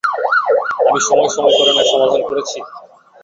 [0.81, 2.57] আমি সময় সমীকরণের সমাধান করেছি?